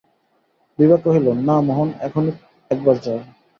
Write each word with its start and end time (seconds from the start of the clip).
বিভা 0.79 0.97
কহিল, 1.03 1.27
না 1.47 1.55
মোহন, 1.67 1.89
এখনই 2.01 2.31
একবার 2.71 2.95
যাই। 3.03 3.19